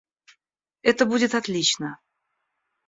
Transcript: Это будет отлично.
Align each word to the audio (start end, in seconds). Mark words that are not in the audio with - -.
Это 0.81 1.05
будет 1.05 1.35
отлично. 1.35 1.99